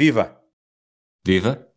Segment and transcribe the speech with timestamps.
[0.00, 0.34] Viva!
[1.26, 1.68] Viva!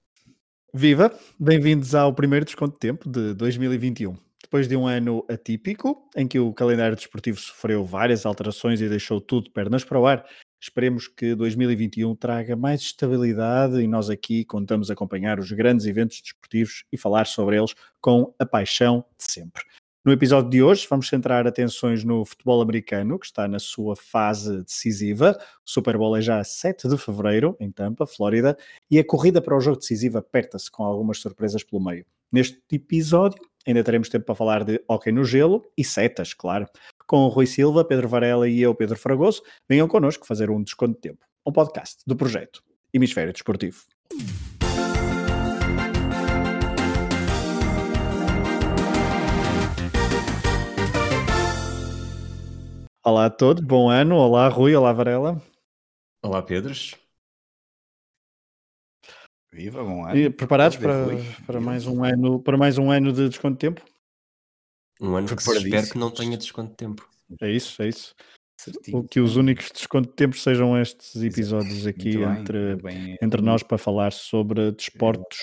[0.73, 1.20] Viva!
[1.38, 4.16] Bem-vindos ao primeiro desconto de tempo de 2021.
[4.42, 9.20] Depois de um ano atípico, em que o calendário desportivo sofreu várias alterações e deixou
[9.20, 10.25] tudo pernas para o ar,
[10.57, 16.85] esperemos que 2021 traga mais estabilidade e nós aqui contamos acompanhar os grandes eventos desportivos
[16.93, 19.65] e falar sobre eles com a paixão de sempre.
[20.05, 24.61] No episódio de hoje, vamos centrar atenções no futebol americano, que está na sua fase
[24.61, 25.31] decisiva.
[25.65, 28.57] O Super Bowl é já a 7 de fevereiro, em Tampa, Flórida,
[28.91, 32.05] e a corrida para o jogo decisivo aperta-se com algumas surpresas pelo meio.
[32.30, 36.67] Neste episódio, ainda teremos tempo para falar de hockey no gelo e setas, claro.
[37.08, 40.95] Com o Rui Silva, Pedro Varela e eu, Pedro Fragoso, venham connosco fazer um desconto
[40.95, 41.26] de tempo.
[41.45, 42.62] Um podcast do projeto
[42.94, 43.84] Hemisfério Desportivo.
[53.06, 54.16] Olá a todos, bom ano.
[54.16, 55.42] Olá Rui, olá Varela.
[56.24, 56.96] Olá Pedros.
[59.52, 60.18] Viva, bom ano.
[60.18, 61.08] E preparados para,
[61.46, 63.82] para, mais um ano, para mais um ano de desconto de tempo?
[65.02, 67.06] Um ano que espero que não tenha desconto de tempo.
[67.42, 68.16] É isso, é isso.
[68.58, 69.06] Certinho.
[69.10, 73.64] Que os únicos desconto de tempo sejam estes episódios aqui bem, entre, bem, entre nós
[73.64, 75.40] para falar sobre desportos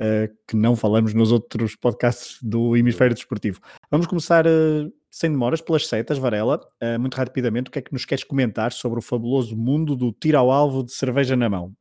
[0.00, 3.60] uh, que não falamos nos outros podcasts do Hemisfério Desportivo.
[3.88, 7.92] Vamos começar uh, sem demoras, pelas setas, Varela, uh, muito rapidamente, o que é que
[7.92, 11.72] nos queres comentar sobre o fabuloso mundo do tiro ao alvo de cerveja na mão?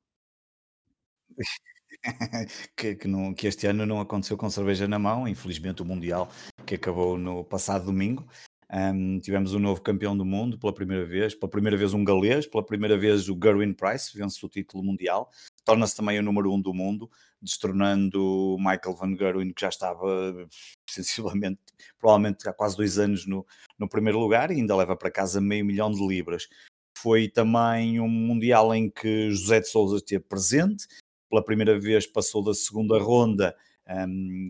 [2.78, 6.30] que, que, não, que, este ano não aconteceu com cerveja na mão, infelizmente o Mundial
[6.64, 8.24] que acabou no passado domingo.
[8.76, 12.48] Um, tivemos um novo campeão do mundo pela primeira vez, pela primeira vez um galês,
[12.48, 15.30] pela primeira vez o Gerwin Price vence o título mundial,
[15.64, 17.08] torna-se também o número um do mundo,
[17.40, 20.48] destronando Michael Van Gerwen, que já estava
[20.90, 21.60] sensivelmente,
[22.00, 23.46] provavelmente há quase dois anos no,
[23.78, 26.48] no primeiro lugar e ainda leva para casa meio milhão de libras.
[26.98, 30.88] Foi também um Mundial em que José de Souza esteve presente,
[31.30, 33.56] pela primeira vez passou da segunda ronda
[33.88, 34.50] um,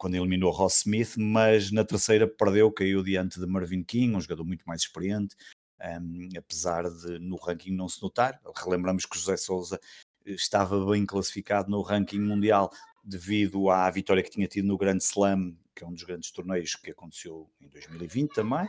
[0.00, 4.46] quando eliminou Ross Smith, mas na terceira perdeu, caiu diante de Marvin King, um jogador
[4.46, 5.36] muito mais experiente,
[5.78, 8.40] um, apesar de no ranking não se notar.
[8.56, 9.78] Relembramos que José Souza
[10.24, 12.72] estava bem classificado no ranking mundial
[13.04, 16.74] devido à vitória que tinha tido no Grande Slam, que é um dos grandes torneios
[16.76, 18.66] que aconteceu em 2020 também.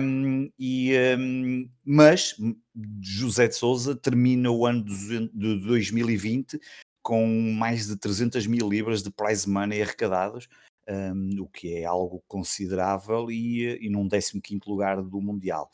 [0.00, 2.34] Um, e, um, mas
[3.02, 5.28] José de Souza termina o ano de
[5.66, 6.58] 2020
[7.06, 10.48] com mais de 300 mil libras de prize money arrecadados,
[10.88, 15.70] um, o que é algo considerável e, e num 15 lugar do Mundial.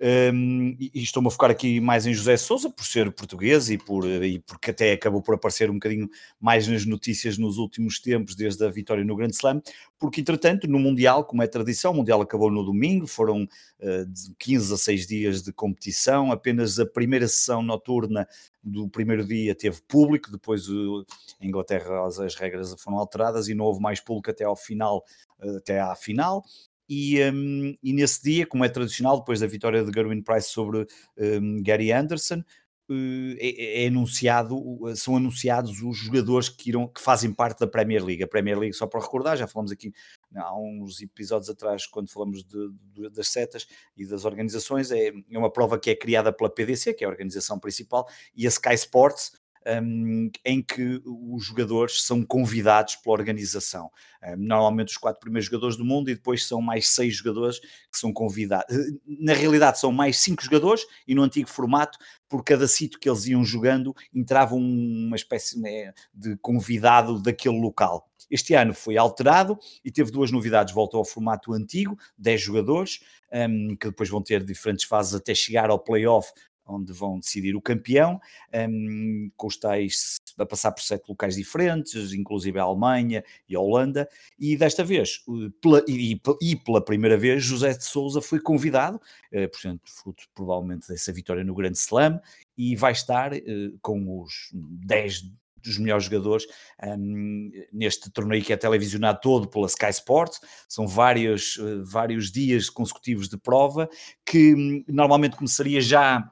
[0.00, 4.04] Um, e, estou-me a focar aqui mais em José Souza, por ser português e, por,
[4.04, 6.08] e porque até acabou por aparecer um bocadinho
[6.40, 9.60] mais nas notícias nos últimos tempos, desde a vitória no Grande Slam,
[9.98, 13.48] porque entretanto, no Mundial, como é tradição, o Mundial acabou no domingo, foram
[13.80, 18.28] uh, de 15 a 6 dias de competição, apenas a primeira sessão noturna
[18.62, 21.04] do primeiro dia teve público, depois uh,
[21.40, 25.04] em Inglaterra as, as regras foram alteradas e não houve mais público até ao final,
[25.42, 26.44] uh, até à final,
[26.88, 30.86] e, um, e, nesse dia, como é tradicional, depois da vitória de Gerwin Price sobre
[31.16, 32.42] um, Gary Anderson,
[33.38, 34.56] é, é, anunciado,
[34.96, 38.22] são anunciados os jogadores que, irão, que fazem parte da Premier League.
[38.22, 39.92] A Premier League, só para recordar, já falamos aqui
[40.36, 43.66] há uns episódios atrás, quando falamos de, de, das setas
[43.96, 47.10] e das organizações, é, é uma prova que é criada pela PDC, que é a
[47.10, 49.32] organização principal, e a Sky Sports,
[49.66, 53.90] um, em que os jogadores são convidados pela organização.
[54.22, 57.98] Um, normalmente os quatro primeiros jogadores do mundo e depois são mais seis jogadores que
[57.98, 58.74] são convidados.
[58.74, 63.08] Eh, na realidade são mais cinco jogadores e no antigo formato, por cada sítio que
[63.08, 68.08] eles iam jogando, entrava uma espécie né, de convidado daquele local.
[68.30, 70.72] Este ano foi alterado e teve duas novidades.
[70.72, 75.68] Voltou ao formato antigo, 10 jogadores, um, que depois vão ter diferentes fases até chegar
[75.68, 76.32] ao playoff,
[76.66, 78.20] onde vão decidir o campeão,
[78.54, 83.60] um, com os tais a passar por sete locais diferentes, inclusive a Alemanha e a
[83.60, 84.08] Holanda,
[84.38, 85.24] e desta vez,
[85.60, 88.96] pela, e, e, pela primeira vez, José de Souza foi convidado,
[89.32, 92.20] uh, portanto, fruto provavelmente dessa vitória no Grande Slam,
[92.56, 93.38] e vai estar uh,
[93.80, 95.32] com os 10
[95.62, 96.44] dos melhores jogadores
[96.84, 100.40] um, neste torneio que é televisionado todo pela Sky Sports.
[100.68, 103.88] São vários, uh, vários dias consecutivos de prova
[104.26, 106.28] que um, normalmente começaria já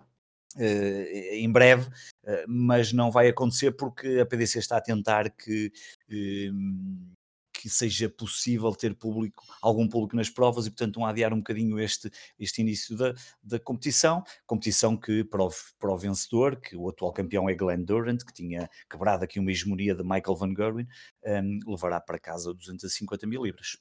[0.59, 1.87] em breve,
[2.25, 5.73] uh, mas não vai acontecer porque a PDC está a tentar que,
[6.11, 7.17] uh,
[7.53, 11.79] que seja possível ter público, algum público nas provas e, portanto, vão adiar um bocadinho
[11.79, 14.25] este, este início da, da competição.
[14.47, 18.33] Competição que, para o, para o vencedor, que o atual campeão é Glenn Durant, que
[18.33, 20.89] tinha quebrado aqui uma hegemonia de Michael Van Gerwen,
[21.25, 23.77] um, levará para casa 250 mil libras.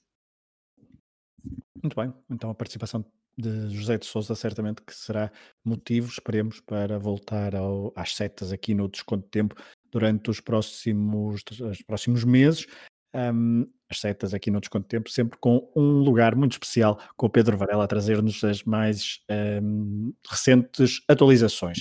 [1.82, 3.06] Muito bem, então a participação
[3.40, 5.32] de José de Souza certamente que será
[5.64, 9.56] motivo, esperemos, para voltar ao, às setas aqui no desconto de tempo
[9.92, 12.68] durante os próximos, os próximos meses.
[13.16, 17.30] Um, as setas aqui no Desconto Tempo, sempre com um lugar muito especial, com o
[17.30, 19.20] Pedro Varela a trazer-nos as mais
[19.64, 21.80] um, recentes atualizações.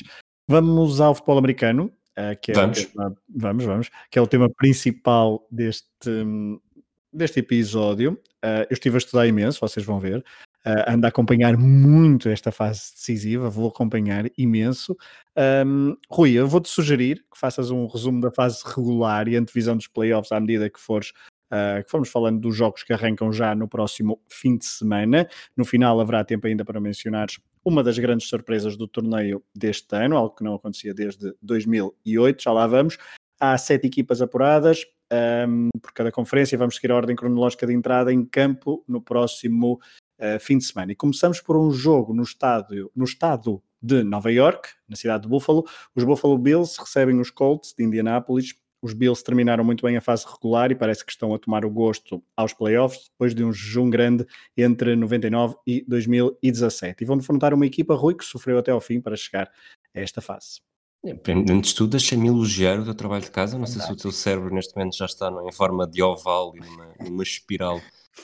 [0.49, 2.83] Vamos ao futebol americano, uh, que é vamos.
[2.87, 6.25] Tema, vamos, vamos, que é o tema principal deste,
[7.13, 8.13] deste episódio.
[8.43, 10.25] Uh, eu estive a estudar imenso, vocês vão ver.
[10.69, 14.95] Uh, ando a acompanhar muito esta fase decisiva, vou acompanhar imenso.
[15.65, 19.87] Um, Rui, eu vou-te sugerir que faças um resumo da fase regular e antevisão dos
[19.87, 21.13] playoffs à medida que fores
[21.51, 25.27] Uh, que fomos falando dos jogos que arrancam já no próximo fim de semana.
[25.57, 27.29] No final haverá tempo ainda para mencionar
[27.65, 32.53] uma das grandes surpresas do torneio deste ano, algo que não acontecia desde 2008, já
[32.53, 32.99] lá vamos.
[33.41, 34.85] Há sete equipas apuradas
[35.49, 39.81] um, por cada conferência, vamos seguir a ordem cronológica de entrada em campo no próximo
[40.19, 40.93] uh, fim de semana.
[40.93, 45.29] E começamos por um jogo no estádio, no estado de Nova York, na cidade de
[45.29, 45.65] Buffalo.
[45.95, 50.25] Os Buffalo Bills recebem os Colts de Indianápolis os Bills terminaram muito bem a fase
[50.27, 53.91] regular e parece que estão a tomar o gosto aos playoffs depois de um jejum
[53.91, 54.25] grande
[54.57, 57.03] entre 99 e 2017.
[57.03, 59.51] E vão defrontar uma equipa, Rui, que sofreu até ao fim para chegar
[59.95, 60.61] a esta fase.
[61.05, 61.13] É,
[61.51, 63.59] antes de tudo, deixa-me elogiar o teu trabalho de casa.
[63.59, 66.61] Não sei se o teu cérebro neste momento já está em forma de oval e
[66.61, 67.81] numa, numa espiral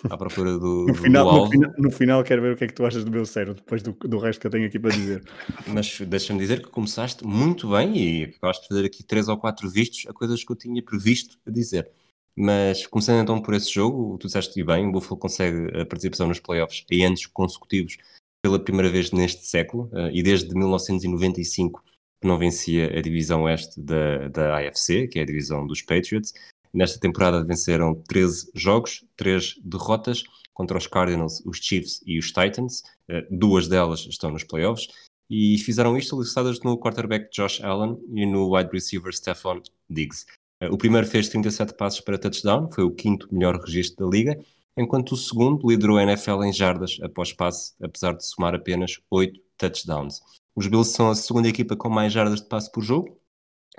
[0.08, 2.67] à procura do, no, final, do no, final, no, final, quero ver o que é
[2.67, 4.91] que tu achas do meu cérebro, depois do, do resto que eu tenho aqui para
[4.91, 5.23] dizer.
[5.67, 9.69] Mas deixa-me dizer que começaste muito bem e acabaste de fazer aqui três ou quatro
[9.69, 11.91] vistos a coisas que eu tinha previsto a dizer.
[12.37, 16.41] Mas começando então por esse jogo, tu disseste bem, o Buffalo consegue a participação nos
[16.41, 17.96] playoffs em anos consecutivos
[18.43, 21.82] pela primeira vez neste século eh, e desde 1995
[22.20, 26.32] que não vencia a divisão oeste da, da AFC, que é a divisão dos Patriots,
[26.74, 32.82] Nesta temporada venceram 13 jogos, 3 derrotas contra os Cardinals, os Chiefs e os Titans.
[33.08, 34.88] Eh, duas delas estão nos playoffs.
[35.30, 40.26] E fizeram isto alicerçadas no quarterback Josh Allen e no wide receiver Stephon Diggs.
[40.60, 44.36] Eh, o primeiro fez 37 passos para touchdown, foi o quinto melhor registro da liga,
[44.76, 49.40] enquanto o segundo liderou a NFL em jardas após passe, apesar de somar apenas 8
[49.56, 50.20] touchdowns.
[50.56, 53.16] Os Bills são a segunda equipa com mais jardas de passe por jogo,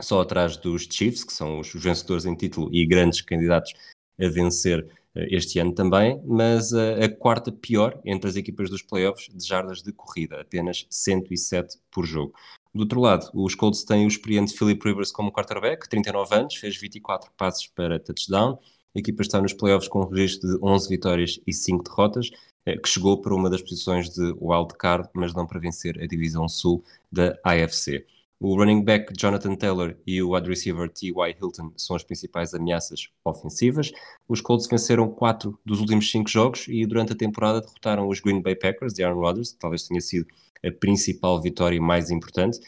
[0.01, 3.73] só atrás dos Chiefs, que são os vencedores em título e grandes candidatos
[4.19, 8.81] a vencer eh, este ano também, mas a, a, quarta pior entre as equipas dos
[8.81, 12.33] playoffs de jardas de corrida, apenas 107 por jogo.
[12.73, 16.75] Do outro lado, os Colts têm o experiente Philip Rivers como quarterback, 39 anos, fez
[16.75, 18.59] 24 passes para touchdown.
[18.93, 22.29] A equipa está nos playoffs com um registro de 11 vitórias e 5 derrotas,
[22.65, 26.07] eh, que chegou para uma das posições de wild card, mas não para vencer a
[26.07, 28.05] divisão sul da AFC.
[28.39, 31.37] O running back Jonathan Taylor e o wide receiver T.Y.
[31.41, 33.91] Hilton são as principais ameaças ofensivas.
[34.27, 38.41] Os Colts venceram quatro dos últimos cinco jogos e durante a temporada derrotaram os Green
[38.41, 40.27] Bay Packers de Aaron Rodgers, que talvez tenha sido
[40.65, 42.59] a principal vitória mais importante.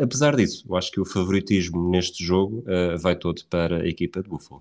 [0.00, 4.22] Apesar disso, eu acho que o favoritismo neste jogo uh, vai todo para a equipa
[4.22, 4.60] de Buffalo.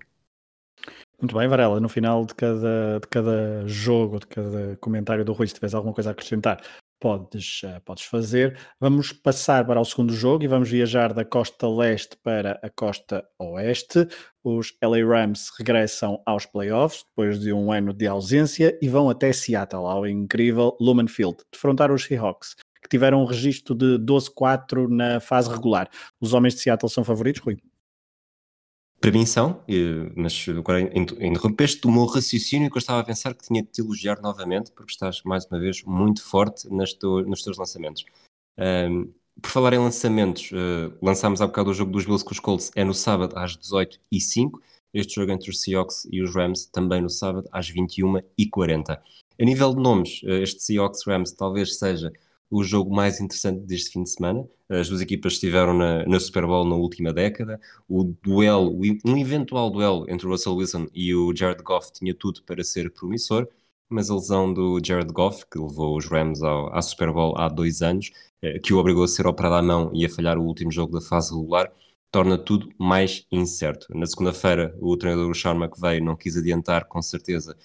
[1.21, 5.47] Muito bem, Varela, no final de cada, de cada jogo, de cada comentário do Rui,
[5.47, 6.61] se tiveres alguma coisa a acrescentar,
[7.05, 8.57] podes, uh, podes fazer.
[8.79, 13.23] Vamos passar para o segundo jogo e vamos viajar da costa leste para a costa
[13.37, 14.07] oeste.
[14.43, 19.31] Os LA Rams regressam aos playoffs depois de um ano de ausência e vão até
[19.31, 25.19] Seattle, ao incrível Lumen Field, defrontar os Seahawks, que tiveram um registro de 12-4 na
[25.19, 25.87] fase regular.
[26.19, 27.59] Os homens de Seattle são favoritos, Rui?
[28.99, 29.63] Para mim são,
[30.15, 33.81] mas agora interrompeste o meu raciocínio que eu estava a pensar que tinha de te
[33.81, 36.67] elogiar novamente, porque estás mais uma vez muito forte
[36.99, 38.03] teu, nos teus lançamentos.
[38.57, 42.39] Um, por falar em lançamentos, uh, lançámos há bocado o jogo dos Bills com os
[42.39, 44.59] Colts, é no sábado às 18h05.
[44.93, 48.97] Este jogo entre os Seahawks e os Rams também no sábado às 21h40.
[49.37, 52.13] A nível de nomes, uh, este Seahawks-Rams talvez seja
[52.49, 54.47] o jogo mais interessante deste fim de semana.
[54.69, 57.59] As duas equipas estiveram na, na Super Bowl na última década.
[57.87, 62.41] O duelo, um eventual duelo entre o Russell Wilson e o Jared Goff tinha tudo
[62.43, 63.47] para ser promissor,
[63.89, 67.47] mas a lesão do Jared Goff, que levou os Rams ao, à Super Bowl há
[67.49, 68.11] dois anos,
[68.41, 70.93] eh, que o obrigou a ser operado à mão e a falhar o último jogo
[70.93, 71.71] da fase regular,
[72.11, 73.87] torna tudo mais incerto.
[73.89, 77.55] Na segunda-feira, o treinador Sean McVay não quis adiantar com certeza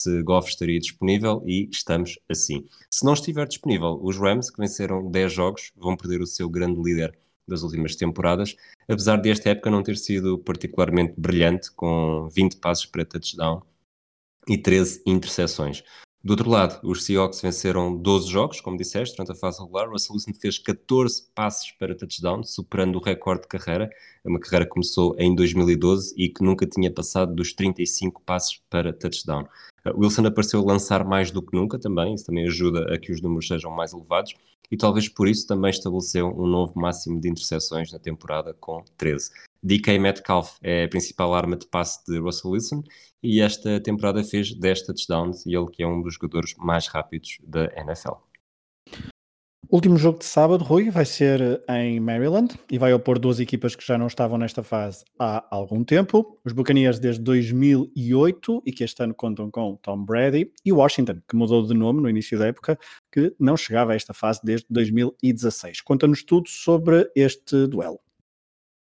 [0.00, 2.66] se Goff estaria disponível e estamos assim.
[2.90, 6.80] Se não estiver disponível, os Rams, que venceram 10 jogos, vão perder o seu grande
[6.80, 8.54] líder das últimas temporadas,
[8.86, 13.62] apesar de esta época não ter sido particularmente brilhante, com 20 passos para touchdown
[14.46, 15.82] e 13 interseções.
[16.22, 19.88] Do outro lado, os Seahawks venceram 12 jogos, como disseste, durante a fase regular.
[19.88, 23.88] Russell Wilson fez 14 passes para touchdown, superando o recorde de carreira.
[24.24, 28.60] É uma carreira que começou em 2012 e que nunca tinha passado dos 35 passes
[28.68, 29.46] para touchdown.
[29.96, 33.20] Wilson apareceu a lançar mais do que nunca também, isso também ajuda a que os
[33.20, 34.34] números sejam mais elevados
[34.70, 39.30] e talvez por isso também estabeleceu um novo máximo de interseções na temporada com 13.
[39.62, 42.82] DK Metcalf é a principal arma de passe de Russell Wilson
[43.22, 47.38] e esta temporada fez 10 touchdowns e ele que é um dos jogadores mais rápidos
[47.42, 48.14] da NFL.
[49.70, 53.86] Último jogo de sábado, Rui, vai ser em Maryland e vai opor duas equipas que
[53.86, 56.40] já não estavam nesta fase há algum tempo.
[56.42, 61.36] Os Buccaneers desde 2008 e que este ano contam com Tom Brady e Washington, que
[61.36, 62.78] mudou de nome no início da época,
[63.12, 65.82] que não chegava a esta fase desde 2016.
[65.82, 68.00] Conta-nos tudo sobre este duelo.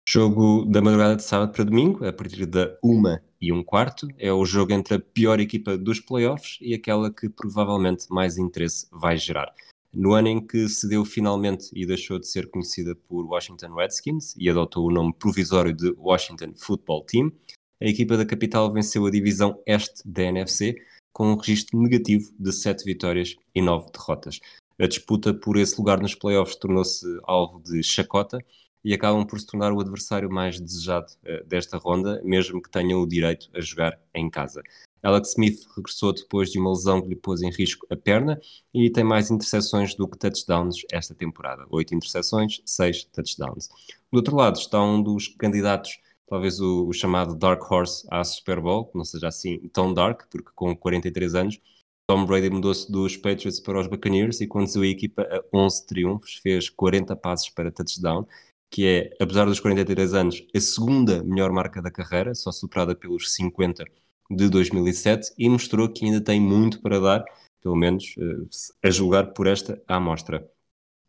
[0.10, 4.08] Jogo da madrugada de sábado para domingo, a partir da uma e um quarto.
[4.18, 8.88] É o jogo entre a pior equipa dos playoffs e aquela que provavelmente mais interesse
[8.92, 9.53] vai gerar.
[9.96, 14.50] No ano em que cedeu finalmente e deixou de ser conhecida por Washington Redskins e
[14.50, 17.32] adotou o nome provisório de Washington Football Team,
[17.80, 20.76] a equipa da capital venceu a divisão este da NFC
[21.12, 24.40] com um registro negativo de 7 vitórias e 9 derrotas.
[24.80, 28.44] A disputa por esse lugar nos playoffs tornou-se alvo de chacota
[28.84, 33.02] e acabam por se tornar o adversário mais desejado uh, desta ronda, mesmo que tenham
[33.02, 34.62] o direito a jogar em casa.
[35.02, 38.40] Alex Smith regressou depois de uma lesão que lhe pôs em risco a perna
[38.74, 41.66] e tem mais interseções do que touchdowns esta temporada.
[41.70, 43.68] Oito interseções, seis touchdowns.
[44.12, 48.62] Do outro lado está um dos candidatos, talvez o, o chamado Dark Horse à Super
[48.62, 51.60] Bowl, que não seja assim tão dark, porque com 43 anos
[52.06, 56.36] Tom Brady mudou-se dos Patriots para os Buccaneers e conduziu a equipa a 11 triunfos,
[56.36, 58.28] fez 40 passes para touchdown,
[58.74, 63.32] que é, apesar dos 43 anos, a segunda melhor marca da carreira, só superada pelos
[63.36, 63.86] 50
[64.32, 67.24] de 2007 e mostrou que ainda tem muito para dar,
[67.62, 70.50] pelo menos eh, a julgar por esta amostra.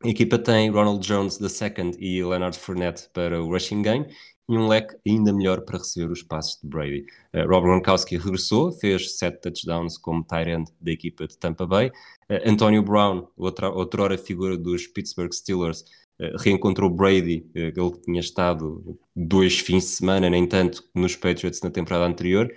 [0.05, 4.07] A equipa tem Ronald Jones II e Leonard Fournette para o rushing game
[4.47, 7.07] e um leque ainda melhor para receber os passos de Brady.
[7.33, 11.89] Uh, Rob Gronkowski regressou, fez sete touchdowns como tight end da equipa de Tampa Bay.
[12.29, 15.85] Uh, Antonio Brown, outra, outrora figura dos Pittsburgh Steelers,
[16.39, 17.73] reencontrou Brady, ele
[18.05, 22.51] tinha estado dois fins de semana, nem tanto, nos Patriots na temporada anterior,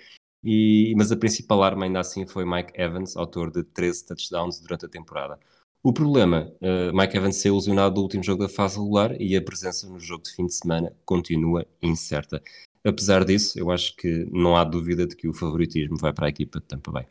[0.44, 4.86] e, mas a principal arma ainda assim foi Mike Evans, autor de 13 touchdowns durante
[4.86, 5.38] a temporada.
[5.84, 9.42] O problema, uh, Mike Evans ser ilusionado do último jogo da fase regular e a
[9.42, 12.42] presença no jogo de fim de semana continua incerta.
[12.86, 16.30] Apesar disso, eu acho que não há dúvida de que o favoritismo vai para a
[16.30, 17.06] equipa de Tampa Bay.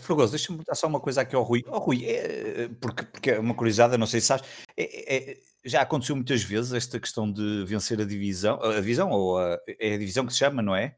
[0.00, 1.62] Fragoso, deixa-me botar só uma coisa aqui ao Rui.
[1.68, 4.44] Oh, Rui, é, porque, porque é uma curiosidade, não sei se sabes,
[4.76, 9.38] é, é, já aconteceu muitas vezes esta questão de vencer a divisão, a divisão, ou
[9.38, 10.96] a, é a divisão que se chama, não é?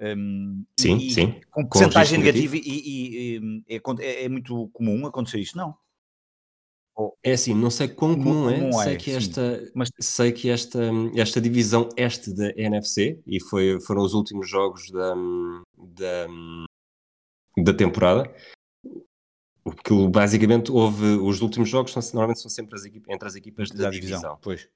[0.00, 1.40] Um, sim, e, sim.
[1.50, 5.74] Com porcentagem negativa e, e, e é, é, é, muito comum acontecer isto, não?
[7.22, 9.88] É assim, não sei quão comum, comum é, sei que esta, mas...
[10.00, 10.80] sei que esta,
[11.14, 15.14] esta divisão este da NFC, e foi, foram os últimos jogos da,
[15.76, 16.26] da,
[17.62, 18.32] da temporada,
[19.62, 23.70] porque basicamente houve, os últimos jogos são, normalmente são sempre as equipas, entre as equipas
[23.70, 24.18] da, da divisão.
[24.18, 24.38] divisão.
[24.40, 24.68] Pois.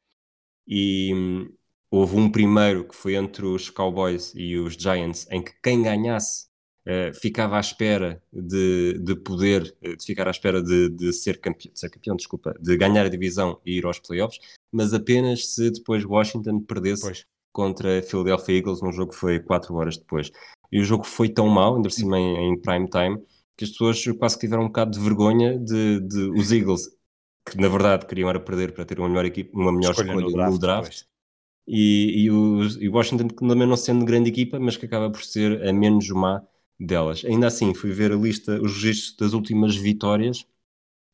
[0.67, 1.51] E
[1.93, 6.47] Houve um primeiro que foi entre os Cowboys e os Giants, em que quem ganhasse
[6.89, 11.39] uh, ficava à espera de, de poder, eh, de ficar à espera de, de, ser
[11.39, 14.41] campeão, de ser campeão, desculpa, de ganhar a divisão e ir aos playoffs,
[14.73, 17.27] mas apenas se depois Washington perdesse pois.
[17.53, 20.31] Contra a Philadelphia Eagles num jogo que foi 4 horas depois.
[20.71, 23.19] E o jogo foi tão mau, ainda por cima em, em prime time,
[23.57, 26.89] que as pessoas quase que tiveram um bocado de vergonha de, de os Eagles,
[27.49, 30.27] que na verdade queriam era perder para ter uma melhor equipe, uma melhor escolha, escolha
[30.27, 31.03] no draft, no draft
[31.67, 35.67] e, e, o, e Washington também não sendo grande equipa, mas que acaba por ser
[35.67, 36.43] a menos má
[36.79, 37.25] delas.
[37.25, 40.45] Ainda assim, fui ver a lista, os registros das últimas vitórias,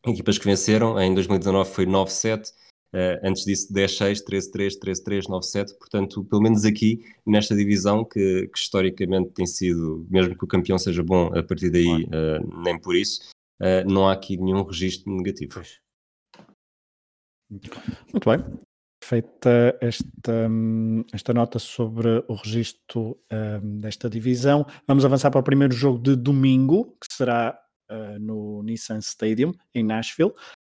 [0.06, 2.52] equipas que venceram, em 2019 foi 9-7,
[2.94, 8.58] uh, antes disso 10-6, 13-3, 13-3, 9-7, portanto, pelo menos aqui, nesta divisão, que, que,
[8.58, 12.94] historicamente tem sido, mesmo que o campeão seja bom, a partir daí, uh, nem por
[12.94, 13.30] isso,
[13.60, 15.54] uh, não há aqui nenhum registro negativo.
[15.54, 15.80] Pois.
[18.12, 18.68] Muito bem
[19.02, 20.50] feita esta,
[21.14, 23.18] esta nota sobre o registro
[23.80, 24.66] desta divisão.
[24.86, 27.58] Vamos avançar para o primeiro jogo de domingo, que será
[27.90, 30.32] uh, no Nissan Stadium, em Nashville.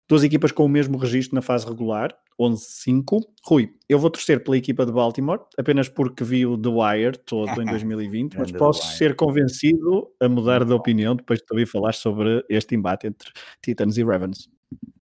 [0.10, 3.22] Duas equipas com o mesmo registro na fase regular, 11-5.
[3.46, 7.62] Rui, eu vou torcer pela equipa de Baltimore, apenas porque vi o The Wire todo
[7.62, 12.44] em 2020, mas posso ser convencido a mudar de opinião depois de ouvir falar sobre
[12.50, 13.30] este embate entre
[13.62, 14.50] Titans e Ravens.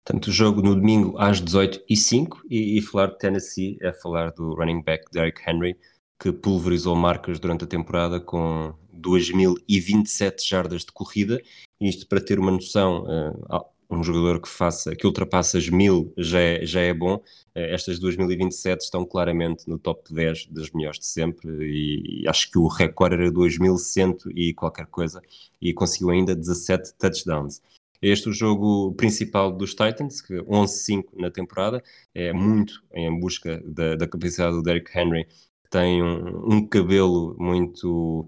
[0.03, 4.55] Portanto, o jogo no domingo às 18h05 e, e falar de Tennessee é falar do
[4.55, 5.77] running back Derrick Henry,
[6.19, 11.41] que pulverizou marcas durante a temporada com 2.027 jardas de corrida.
[11.79, 16.39] Isto para ter uma noção, uh, um jogador que faça, que ultrapassa as mil já
[16.39, 17.21] é, já é bom.
[17.53, 22.49] Eh, estas 2027 estão claramente no top 10 das melhores de sempre e, e acho
[22.49, 25.21] que o recorde era 2100 e qualquer coisa
[25.61, 27.61] e conseguiu ainda 17 touchdowns.
[28.01, 31.83] Este é o jogo principal dos Titans, que 11-5 na temporada,
[32.15, 37.35] é muito em busca da, da capacidade do Derrick Henry, que tem um, um cabelo
[37.37, 38.25] muito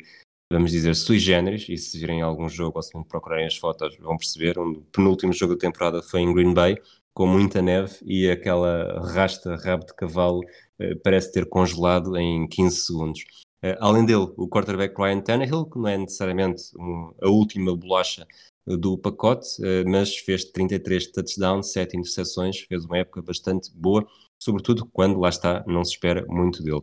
[0.53, 4.17] vamos dizer, sui generis, e se virem algum jogo ou se procurarem as fotos vão
[4.17, 6.77] perceber, o penúltimo jogo da temporada foi em Green Bay,
[7.13, 10.41] com muita neve e aquela rasta rabo de cavalo
[10.79, 13.23] eh, parece ter congelado em 15 segundos.
[13.63, 18.25] Eh, além dele, o quarterback Ryan Tannehill, que não é necessariamente um, a última bolacha
[18.65, 24.05] do pacote, eh, mas fez 33 touchdowns, 7 interseções, fez uma época bastante boa,
[24.39, 26.81] sobretudo quando, lá está, não se espera muito dele.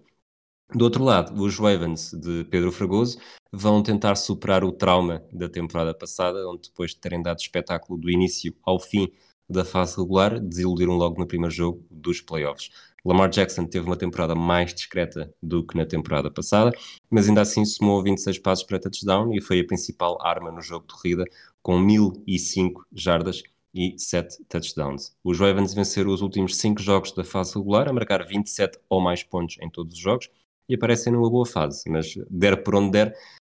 [0.73, 3.19] Do outro lado, os Ravens de Pedro Fragoso
[3.53, 8.09] vão tentar superar o trauma da temporada passada, onde depois de terem dado espetáculo do
[8.09, 9.11] início ao fim
[9.49, 12.71] da fase regular, desiludiram logo no primeiro jogo dos playoffs.
[13.05, 16.71] Lamar Jackson teve uma temporada mais discreta do que na temporada passada,
[17.11, 20.87] mas ainda assim somou 26 passos para touchdown e foi a principal arma no jogo
[20.87, 21.25] de corrida,
[21.61, 23.43] com 1005 jardas
[23.75, 25.17] e 7 touchdowns.
[25.25, 29.25] Os Ravens venceram os últimos 5 jogos da fase regular, a marcar 27 ou mais
[29.25, 30.29] pontos em todos os jogos,
[30.71, 33.15] e aparecem numa boa fase, mas der por onde der,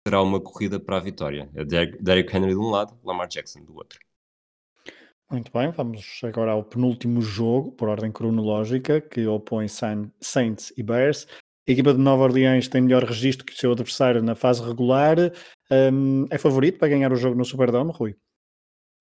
[0.06, 1.48] será uma corrida para a vitória.
[1.54, 4.00] É Derrick Henry de um lado, Lamar Jackson do outro.
[5.30, 11.26] Muito bem, vamos agora ao penúltimo jogo, por ordem cronológica, que opõe Saints e Bears.
[11.68, 15.16] A equipa de Nova Orleans tem melhor registro que o seu adversário na fase regular.
[15.70, 18.16] Um, é favorito para ganhar o jogo no Superdome, Rui?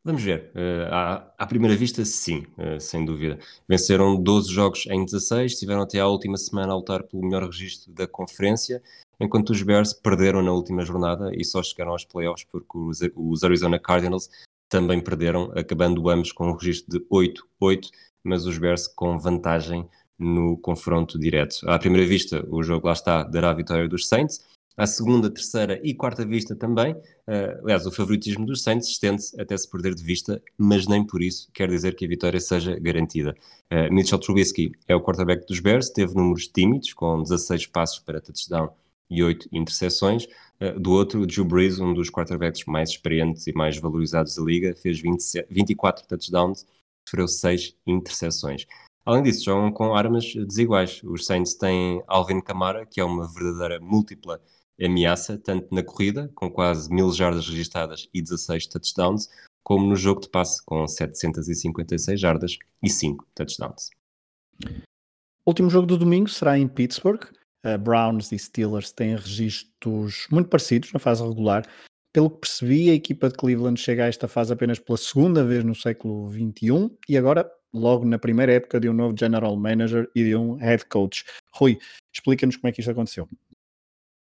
[0.04, 0.52] Vamos ver.
[0.56, 3.38] Uh, à, à, primeira vista, sim, uh, sem dúvida.
[3.70, 7.94] Venceram 12 jogos em 16, tiveram até à última semana a lutar pelo melhor registro
[7.94, 8.82] da conferência,
[9.20, 13.44] enquanto os Bears perderam na última jornada e só chegaram aos playoffs porque os, os
[13.44, 14.28] Arizona Cardinals
[14.68, 17.90] também perderam, acabando ambos com um registro de 8-8,
[18.24, 21.60] mas os Bears com vantagem no confronto direto.
[21.68, 24.44] À primeira vista, o jogo lá está, dará a vitória dos Saints,
[24.78, 26.94] à segunda, terceira e quarta vista também.
[26.94, 31.22] Uh, aliás, o favoritismo dos Saints estende-se até se perder de vista, mas nem por
[31.22, 33.36] isso quer dizer que a vitória seja garantida.
[33.72, 38.22] Uh, Mitchell Trubisky é o quarterback dos Bears, teve números tímidos, com 16 passos para
[38.22, 38.70] touchdown
[39.10, 40.26] e 8 interseções.
[40.62, 44.76] Uh, do outro, Drew Brees, um dos quarterbacks mais experientes e mais valorizados da liga,
[44.76, 46.66] fez 20, 24 touchdowns,
[47.08, 48.66] sofreu 6 interseções.
[49.06, 51.02] Além disso, jogam com armas desiguais.
[51.04, 54.40] Os Saints têm Alvin Kamara, que é uma verdadeira múltipla
[54.84, 59.30] ameaça, tanto na corrida, com quase mil jardas registadas e 16 touchdowns,
[59.64, 63.90] como no jogo de passe, com 756 jardas e 5 touchdowns.
[65.46, 67.24] O último jogo do domingo será em Pittsburgh.
[67.66, 71.68] Uh, Browns e Steelers têm registros muito parecidos na fase regular.
[72.14, 75.64] Pelo que percebi, a equipa de Cleveland chega a esta fase apenas pela segunda vez
[75.64, 80.24] no século XXI e agora, logo na primeira época de um novo general manager e
[80.24, 81.24] de um head coach.
[81.54, 81.80] Rui,
[82.14, 83.30] explica-nos como é que isto aconteceu.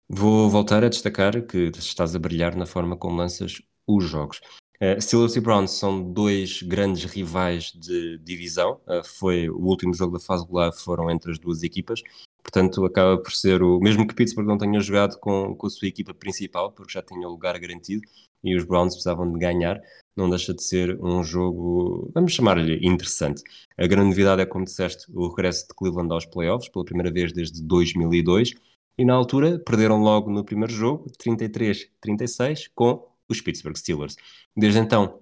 [0.09, 4.39] Vou voltar a destacar que estás a brilhar na forma como lanças os jogos.
[4.81, 8.79] Uh, Steelers e Browns são dois grandes rivais de divisão.
[8.87, 12.01] Uh, foi o último jogo da fase regular foram entre as duas equipas.
[12.41, 15.89] Portanto, acaba por ser o mesmo que Pittsburgh não tenha jogado com, com a sua
[15.89, 18.01] equipa principal, porque já tinha o lugar garantido
[18.41, 19.81] e os Browns precisavam de ganhar.
[20.15, 23.43] Não deixa de ser um jogo, vamos chamar-lhe interessante.
[23.77, 27.33] A grande novidade é, como disseste, o regresso de Cleveland aos playoffs pela primeira vez
[27.33, 28.53] desde 2002
[28.97, 34.15] e na altura perderam logo no primeiro jogo, 33-36, com os Pittsburgh Steelers.
[34.55, 35.19] Desde então,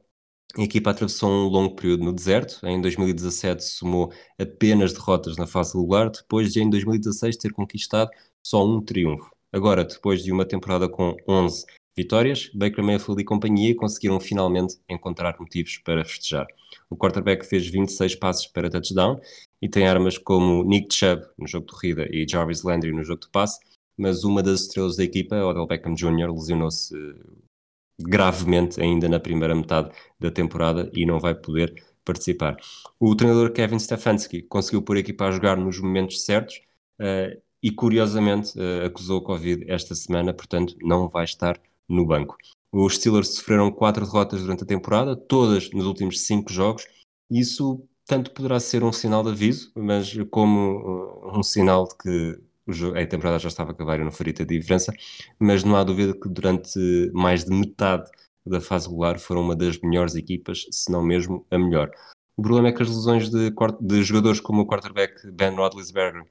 [0.57, 2.65] a equipa atravessou um longo período no deserto.
[2.65, 8.09] Em 2017 somou apenas derrotas na fase regular, depois de em 2016 ter conquistado
[8.41, 9.35] só um triunfo.
[9.51, 15.35] Agora, depois de uma temporada com 11 vitórias, Baker Mayfield e companhia conseguiram finalmente encontrar
[15.39, 16.45] motivos para festejar.
[16.89, 19.19] O quarterback fez 26 passes para touchdown
[19.61, 23.21] e tem armas como Nick Chubb no jogo de corrida e Jarvis Landry no jogo
[23.21, 23.59] de passe,
[23.97, 26.93] mas uma das estrelas da equipa, Odell Beckham Jr., lesionou-se
[27.99, 32.57] gravemente ainda na primeira metade da temporada e não vai poder participar.
[32.99, 36.61] O treinador Kevin Stefanski conseguiu pôr a equipa a jogar nos momentos certos
[36.99, 42.37] uh, e curiosamente uh, acusou Covid esta semana, portanto não vai estar no banco.
[42.71, 46.85] Os Steelers sofreram quatro derrotas durante a temporada, todas nos últimos cinco jogos.
[47.31, 52.45] Isso tanto poderá ser um sinal de aviso, mas como uh, um sinal de que
[52.95, 54.93] a temporada já estava a acabar e não faria ter diferença,
[55.39, 56.79] mas não há dúvida que durante
[57.13, 58.09] mais de metade
[58.45, 61.91] da fase regular foram uma das melhores equipas, se não mesmo a melhor.
[62.37, 66.25] O problema é que as lesões de, de jogadores como o quarterback Ben Roethlisberger,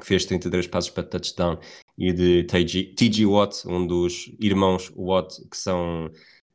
[0.00, 1.58] que fez 33 passos para touchdown,
[1.96, 6.10] e de TG Watt, um dos irmãos Watt, que são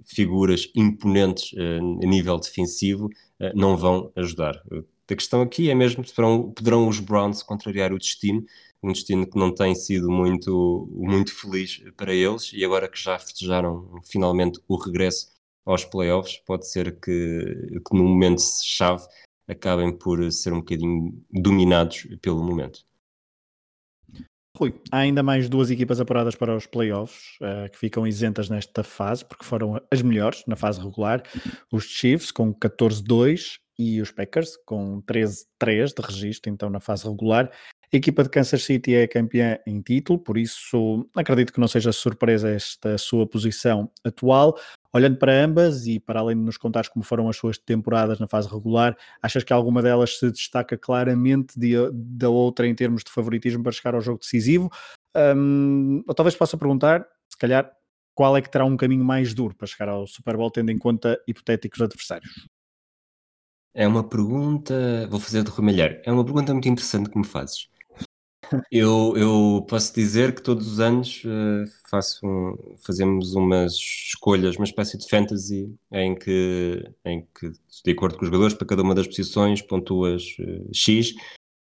[0.08, 4.62] figuras imponentes uh, a nível defensivo uh, não vão ajudar.
[4.72, 8.44] A questão aqui é mesmo se poderão, poderão os Browns contrariar o destino,
[8.82, 13.18] um destino que não tem sido muito, muito feliz para eles e agora que já
[13.20, 19.06] festejaram finalmente o regresso aos playoffs, pode ser que, que no momento-chave
[19.48, 22.87] acabem por ser um bocadinho dominados pelo momento.
[24.58, 28.84] Rui, há ainda mais duas equipas apuradas para os playoffs uh, que ficam isentas nesta
[28.84, 31.22] fase, porque foram as melhores na fase regular.
[31.72, 37.52] Os Chiefs com 14-2 e os Packers com 13-3 de registro, então na fase regular.
[37.94, 41.92] A equipa de Kansas City é campeã em título, por isso acredito que não seja
[41.92, 44.58] surpresa esta sua posição atual.
[44.98, 48.28] Olhando para ambas e para além de nos contares como foram as suas temporadas na
[48.28, 53.12] fase regular, achas que alguma delas se destaca claramente de, da outra em termos de
[53.12, 54.72] favoritismo para chegar ao jogo decisivo?
[55.16, 57.72] Um, ou talvez possa perguntar, se calhar,
[58.16, 60.80] qual é que terá um caminho mais duro para chegar ao Super Bowl, tendo em
[60.80, 62.48] conta hipotéticos adversários?
[63.76, 67.70] É uma pergunta, vou fazer de Malheiro, é uma pergunta muito interessante que me fazes.
[68.72, 74.66] Eu, eu posso dizer que todos os anos uh, faço um, fazemos umas escolhas, uma
[74.66, 77.52] espécie de fantasy em que, em que,
[77.84, 81.14] de acordo com os jogadores, para cada uma das posições, pontuas uh, X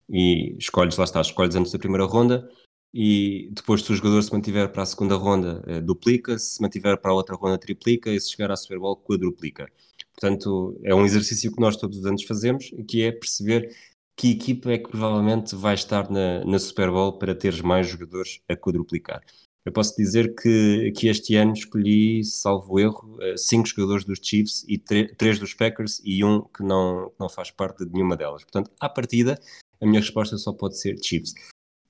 [0.08, 2.48] e escolhes, lá está, escolhes antes da primeira ronda
[2.92, 7.00] e depois se o jogador se mantiver para a segunda ronda uh, duplica, se mantiver
[7.00, 9.68] para a outra ronda triplica e se chegar à Super Bowl quadruplica.
[10.12, 13.74] Portanto, é um exercício que nós todos os anos fazemos, que é perceber
[14.16, 18.40] que equipa é que provavelmente vai estar na, na Super Bowl para teres mais jogadores
[18.48, 19.22] a quadruplicar?
[19.64, 24.64] Eu posso dizer que, que este ano escolhi, salvo erro, eh, cinco jogadores dos Chiefs
[24.66, 28.42] e três dos Packers e um que não, que não faz parte de nenhuma delas.
[28.42, 29.40] Portanto, à partida,
[29.80, 31.34] a minha resposta só pode ser Chiefs.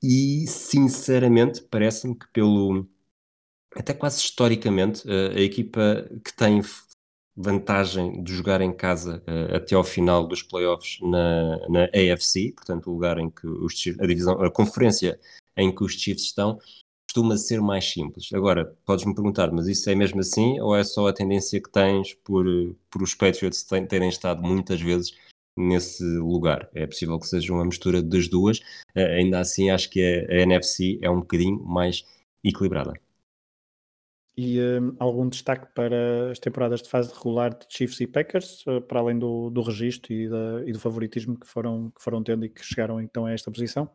[0.02, 2.86] E, sinceramente, parece-me que pelo...
[3.74, 6.60] Até quase historicamente, eh, a equipa que tem
[7.36, 12.88] vantagem de jogar em casa uh, até ao final dos playoffs na, na AFC, portanto
[12.88, 15.18] o lugar em que os a divisão, a conferência
[15.56, 16.58] em que os Chiefs estão,
[17.08, 18.32] costuma ser mais simples.
[18.32, 22.14] Agora, podes-me perguntar, mas isso é mesmo assim ou é só a tendência que tens
[22.14, 22.46] por,
[22.90, 25.14] por os Patriots terem estado muitas vezes
[25.58, 26.70] nesse lugar?
[26.74, 30.40] É possível que seja uma mistura das duas, uh, ainda assim acho que a, a
[30.42, 32.04] NFC é um bocadinho mais
[32.44, 32.94] equilibrada.
[34.36, 38.80] E um, algum destaque para as temporadas de fase regular de Chiefs e Packers, uh,
[38.80, 42.44] para além do, do registro e, da, e, do favoritismo que foram, que foram tendo
[42.46, 43.90] e que chegaram então a esta posição?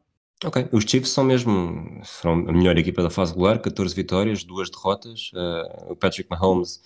[0.46, 4.70] Ok, os Chiefs são mesmo foram a melhor equipa da fase regular, 14 vitórias, duas
[4.70, 5.32] derrotas.
[5.34, 6.84] Uh, o Patrick Mahomes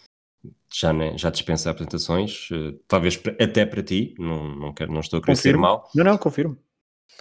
[0.73, 5.19] já, né, já dispensa apresentações, uh, talvez até para ti, não, não, quero, não estou
[5.19, 5.57] a querer confirmo.
[5.57, 5.89] ser mal.
[5.93, 6.57] Não, não, confirmo.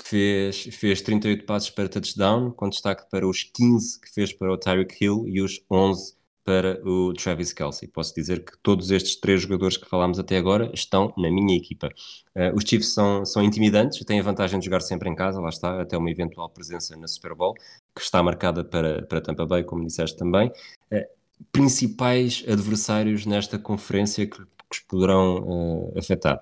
[0.05, 4.57] Fez, fez 38 passos para touchdown, com destaque para os 15 que fez para o
[4.57, 7.89] Tyreek Hill e os 11 para o Travis Kelsey.
[7.89, 11.89] Posso dizer que todos estes três jogadores que falámos até agora estão na minha equipa.
[12.35, 15.49] Uh, os Chiefs são, são intimidantes, têm a vantagem de jogar sempre em casa, lá
[15.49, 17.55] está, até uma eventual presença na Super Bowl,
[17.95, 20.49] que está marcada para, para Tampa Bay, como disseste também.
[20.93, 21.07] Uh,
[21.53, 26.41] principais adversários nesta conferência que, que os poderão uh, afetar.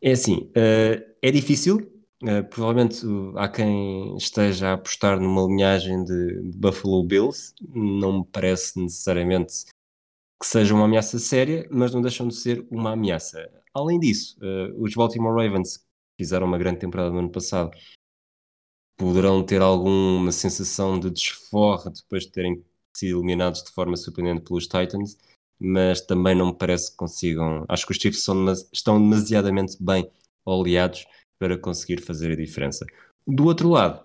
[0.00, 6.58] É assim, é difícil, Uh, provavelmente há quem esteja a apostar numa linhagem de, de,
[6.58, 9.66] Buffalo Bills, não me parece necessariamente
[10.40, 13.48] que seja uma ameaça séria, mas não deixam de ser uma ameaça.
[13.72, 17.70] Além disso, uh, os Baltimore Ravens fizeram uma grande temporada no ano passado,
[18.96, 22.64] poderão ter alguma sensação de desforra depois de terem
[22.96, 25.16] sido eliminados de forma surpreendente pelos Titans,
[25.60, 27.64] mas também não me parece que consigam.
[27.68, 30.10] Acho que os Chiefs são, estão demasiadamente bem
[30.44, 31.06] oleados
[31.38, 32.84] para conseguir fazer a diferença.
[33.26, 34.02] Do outro lado,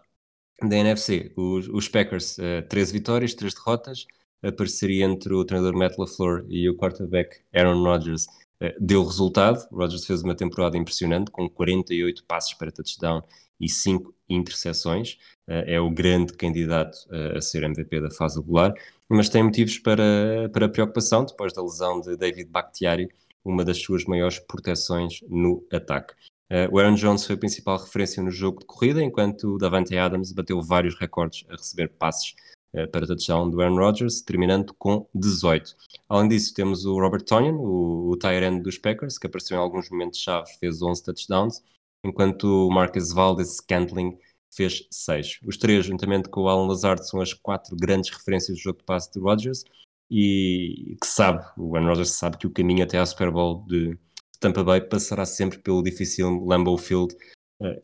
[0.61, 4.05] da NFC, os, os Packers, uh, eh, 13 vitórias, 3 derrotas,
[4.41, 8.25] a parceria entre o treinador Matt LaFleur e o quarterback Aaron Rodgers
[8.61, 9.65] uh, deu resultado.
[9.71, 13.23] Rodgers fez uma temporada impressionante, com 48 passes para touchdown
[13.59, 15.17] e 5 interseções.
[15.47, 18.73] Uh, é o grande candidato uh, a ser MVP da fase regular,
[19.09, 23.09] mas tem motivos para, para preocupação depois da lesão de David Bakhtiari,
[23.43, 26.13] uma das suas maiores proteções no ataque.
[26.51, 29.97] Uh, o Aaron Jones foi a principal referência no jogo de corrida, enquanto o Davante
[29.97, 32.35] Adams bateu vários recordes a receber passes
[32.75, 35.75] uh, para touchdown do Aaron Rodgers, terminando com 18.
[36.09, 39.89] Além disso, temos o Robert Tonyan, o, o end dos Packers, que apareceu em alguns
[39.89, 41.63] momentos chaves, fez 11 touchdowns,
[42.05, 44.17] enquanto o Marcus Valdez Scantling
[44.55, 45.39] fez 6.
[45.45, 48.85] Os três, juntamente com o Alan Lazard, são as quatro grandes referências do jogo de
[48.85, 49.63] passe de Rodgers
[50.11, 53.97] e que sabe, o Aaron Rodgers sabe que o caminho até à Super Bowl de
[54.43, 57.15] Tampa Bay passará sempre pelo difícil Lambeau Field,
[57.61, 57.81] uh,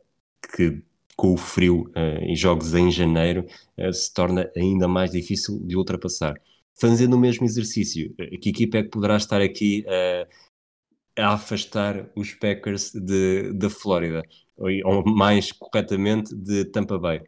[0.53, 0.83] que
[1.15, 3.45] com o frio uh, e jogos em janeiro
[3.77, 6.35] uh, se torna ainda mais difícil de ultrapassar.
[6.79, 9.85] fazendo o mesmo exercício, que equipa é que poderá estar aqui
[11.17, 12.93] a, afastar os Packers
[13.55, 14.23] da Flórida,
[14.57, 17.21] ou, ou mais corretamente de Tampa Bay?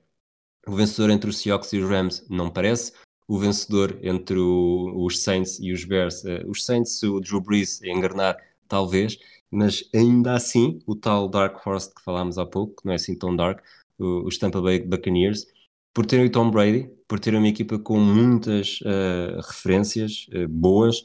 [0.68, 2.94] O vencedor entre os Seahawks e os Rams não parece.
[3.28, 7.82] O vencedor entre o, os Saints e os Bears, uh, os Saints, o Drew Brees
[7.82, 8.38] a enganar,
[8.72, 9.20] talvez,
[9.52, 13.18] mas ainda assim, o tal Dark Horse que falámos há pouco, que não é assim
[13.18, 13.62] tão dark,
[14.00, 15.46] os Tampa Bay Buccaneers,
[15.94, 21.04] por terem o Tom Brady, por terem uma equipa com muitas uh, referências uh, boas,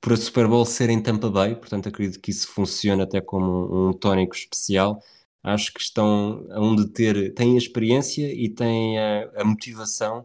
[0.00, 3.88] por a Super Bowl ser em Tampa Bay, portanto acredito que isso funciona até como
[3.88, 5.00] um, um tónico especial.
[5.42, 10.24] Acho que estão onde ter, têm a experiência e têm a, a motivação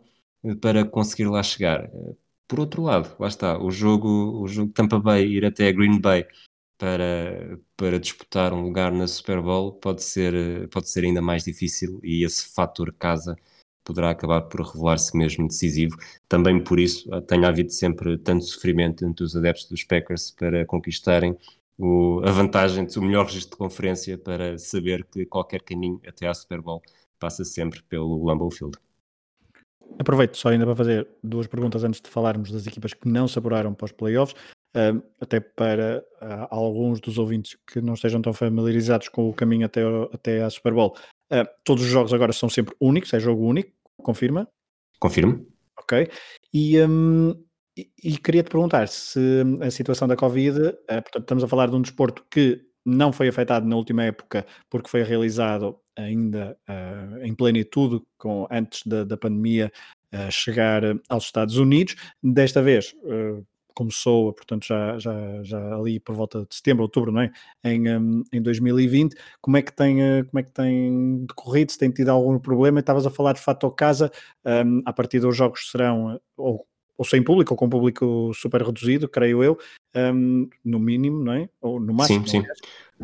[0.62, 1.90] para conseguir lá chegar.
[2.48, 6.26] Por outro lado, lá está, o jogo, o jogo Tampa Bay ir até Green Bay
[6.78, 12.00] para, para disputar um lugar na Super Bowl pode ser, pode ser ainda mais difícil
[12.04, 13.36] e esse fator casa
[13.84, 15.98] poderá acabar por revelar-se mesmo decisivo.
[16.28, 21.38] Também por isso tem havido sempre tanto sofrimento entre os adeptos dos Packers para conquistarem
[21.78, 26.28] o, a vantagem de o melhor registro de conferência para saber que qualquer caminho até
[26.28, 26.82] à Super Bowl
[27.20, 28.78] passa sempre pelo Lambeau Field.
[30.00, 33.40] Aproveito só ainda para fazer duas perguntas antes de falarmos das equipas que não se
[33.40, 34.36] apuraram para os playoffs,
[34.76, 39.66] uh, até para uh, alguns dos ouvintes que não estejam tão familiarizados com o caminho
[39.66, 39.82] até,
[40.14, 40.96] até à Super Bowl.
[41.32, 44.48] Uh, todos os jogos agora são sempre únicos, é jogo único, confirma?
[45.00, 45.46] Confirmo.
[45.80, 46.10] Ok.
[46.54, 47.32] E, um,
[47.78, 49.20] e, e queria-te perguntar se
[49.62, 53.68] a situação da Covid, portanto, estamos a falar de um desporto que não foi afetado
[53.68, 59.72] na última época porque foi realizado ainda uh, em plenitude com, antes da, da pandemia
[60.14, 61.96] uh, chegar aos Estados Unidos.
[62.24, 63.46] Desta vez uh,
[63.78, 65.14] começou, portanto, já, já,
[65.44, 67.32] já ali por volta de setembro, outubro, não é?
[67.64, 69.16] Em, um, em 2020.
[69.40, 71.72] Como é que tem, como é que tem decorrido?
[71.72, 72.80] Se tem tido algum problema?
[72.80, 74.12] Estavas a falar de fato casa,
[74.44, 76.66] um, a partir dos jogos serão ou
[76.98, 79.56] ou sem público, ou com público super reduzido, creio eu,
[79.96, 81.48] um, no mínimo, não é?
[81.62, 82.28] Ou no máximo.
[82.28, 82.48] Sim, sim.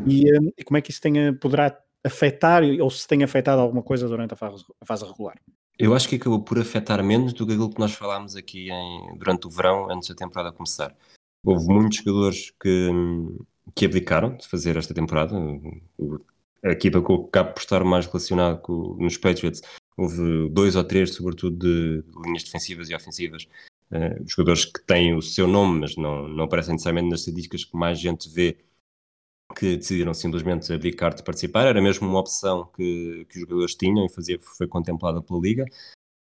[0.08, 3.84] E, um, e, como é que isso tenha, poderá afetar, ou se tem afetado alguma
[3.84, 5.40] coisa durante a fase, a fase regular?
[5.78, 9.18] Eu acho que acabou por afetar menos do que aquilo que nós falámos aqui em,
[9.18, 10.96] durante o verão, antes da temporada começar.
[11.44, 12.90] Houve muitos jogadores que,
[13.76, 15.36] que abdicaram de fazer esta temporada.
[16.64, 19.62] A equipa com o cabe por estar mais relacionado com, nos Patriots,
[19.98, 23.48] houve dois ou três, sobretudo de linhas defensivas e ofensivas,
[23.92, 27.76] uh, jogadores que têm o seu nome, mas não, não aparecem necessariamente nas estadísticas que
[27.76, 28.58] mais gente vê
[29.56, 34.06] que decidiram simplesmente abdicar de participar, era mesmo uma opção que, que os jogadores tinham
[34.06, 35.66] e fazia, foi contemplada pela Liga.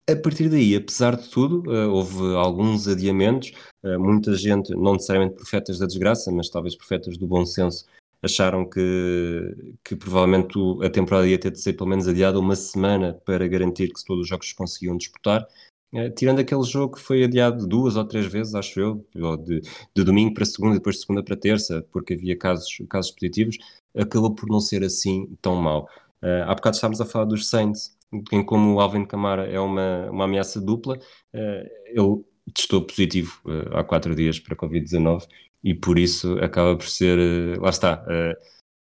[0.09, 5.35] A partir daí, apesar de tudo, uh, houve alguns adiamentos, uh, muita gente, não necessariamente
[5.35, 7.87] profetas da desgraça, mas talvez profetas do bom senso,
[8.23, 13.15] acharam que, que provavelmente a temporada ia ter de ser pelo menos adiada uma semana
[13.25, 15.47] para garantir que todos os jogos se conseguiam disputar.
[15.95, 19.07] É, tirando aquele jogo que foi adiado duas ou três vezes, acho eu,
[19.39, 19.61] de,
[19.95, 23.59] de domingo para segunda e depois de segunda para terça, porque havia casos, casos positivos,
[23.97, 25.89] acabou por não ser assim tão mau.
[26.21, 27.97] Uh, há bocado estávamos a falar dos Saints,
[28.33, 33.77] em como o Alvin Kamara é uma, uma ameaça dupla, uh, ele testou positivo uh,
[33.77, 35.29] há quatro dias para Covid-19
[35.63, 38.05] e por isso acaba por ser, lá está,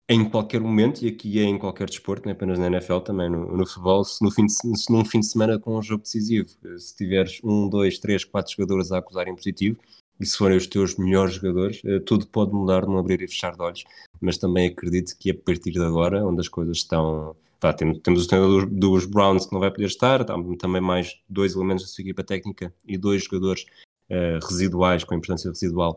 [0.08, 3.30] em qualquer momento, e aqui é em qualquer desporto, não é apenas na NFL, também
[3.30, 6.02] no, no futebol, se, no fim de, se num fim de semana com um jogo
[6.02, 9.78] decisivo, se tiveres um, dois, três, quatro jogadores a acusarem positivo,
[10.20, 13.56] e se forem os teus melhores jogadores, eh, tudo pode mudar num abrir e fechar
[13.56, 13.84] de olhos,
[14.20, 17.34] mas também acredito que a partir de agora, onde as coisas estão...
[17.58, 20.82] Tá, temos, temos o treinador dos, dos Browns que não vai poder estar, tá, também
[20.82, 23.64] mais dois elementos da sua equipa técnica e dois jogadores
[24.10, 25.96] uh, residuais, com importância residual,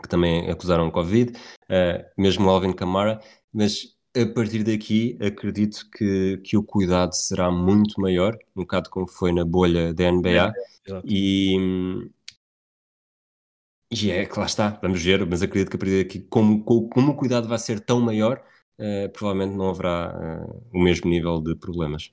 [0.00, 3.20] que também acusaram Covid, uh, mesmo Alvin Kamara,
[3.52, 9.06] mas a partir daqui acredito que, que o cuidado será muito maior, um bocado como
[9.06, 10.52] foi na bolha da NBA,
[10.88, 11.56] é, e,
[13.90, 17.12] e é que lá está, vamos ver, mas acredito que a partir daqui, como, como
[17.12, 18.42] o cuidado vai ser tão maior,
[18.78, 22.12] uh, provavelmente não haverá uh, o mesmo nível de problemas.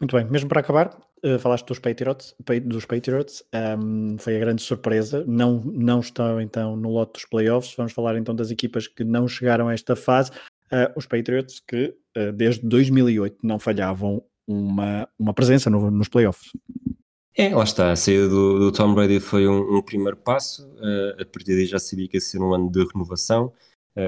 [0.00, 2.34] Muito bem, mesmo para acabar, uh, falaste dos Patriots,
[2.64, 3.42] dos Patriots
[3.78, 8.16] um, foi a grande surpresa, não, não estão então no lote dos playoffs, vamos falar
[8.16, 12.66] então das equipas que não chegaram a esta fase, uh, os Patriots que uh, desde
[12.66, 16.50] 2008 não falhavam uma, uma presença no, nos playoffs.
[17.36, 20.70] É, lá está, a saída do, do Tom Brady foi um, um primeiro passo,
[21.18, 23.52] a partir daí já sabia que ia ser um ano de renovação,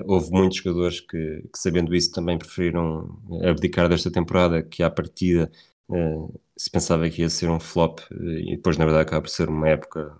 [0.05, 5.51] houve muitos jogadores que, que, sabendo isso, também preferiram abdicar desta temporada, que à partida
[5.89, 9.49] Uh, se pensava que ia ser um flop e depois na verdade acaba por ser
[9.49, 10.19] uma época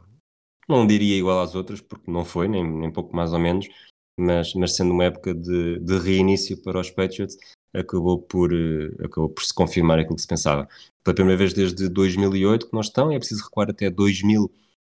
[0.69, 3.67] não diria igual às outras porque não foi, nem, nem pouco mais ou menos
[4.17, 7.37] mas, mas sendo uma época de, de reinício para os Patriots
[7.75, 10.69] acabou por, uh, acabou por se confirmar aquilo que se pensava
[11.03, 14.49] pela primeira vez desde 2008 que nós estão, é preciso recuar até 2000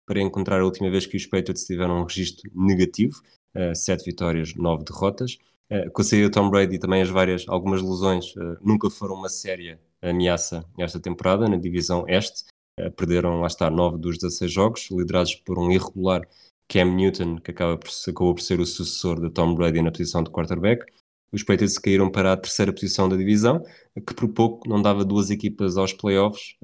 [0.07, 3.21] para encontrar a última vez que os Patriots tiveram um registro negativo,
[3.57, 5.39] uh, sete vitórias, nove derrotas.
[5.71, 9.29] Uh, com a saída Tom Brady também as várias, algumas lesões, uh, nunca foram uma
[9.29, 12.45] séria ameaça esta temporada na divisão Este.
[12.81, 16.23] Uh, perderam, lá está, nove dos 16 jogos, liderados por um irregular
[16.69, 20.23] Cam Newton, que acaba por, acabou por ser o sucessor de Tom Brady na posição
[20.23, 20.85] de quarterback.
[21.31, 23.62] Os Patriots caíram para a terceira posição da divisão,
[24.07, 26.57] que por pouco não dava duas equipas aos playoffs,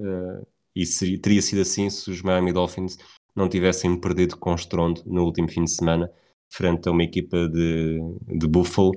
[0.75, 2.97] e seria, teria sido assim se os Miami Dolphins
[3.35, 6.11] não tivessem perdido com estrondo no último fim de semana,
[6.49, 8.91] frente a uma equipa de, de Buffalo,